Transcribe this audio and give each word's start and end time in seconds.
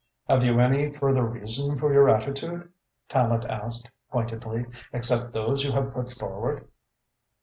"Have 0.27 0.43
you 0.43 0.59
any 0.59 0.91
further 0.91 1.23
reason 1.23 1.77
for 1.77 1.93
your 1.93 2.09
attitude," 2.09 2.71
Tallente 3.07 3.47
asked 3.47 3.91
pointedly, 4.09 4.65
"except 4.91 5.31
those 5.31 5.63
you 5.63 5.73
have 5.73 5.93
put 5.93 6.11
forward?" 6.11 6.67